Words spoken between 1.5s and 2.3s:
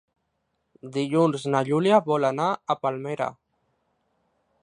na Júlia vol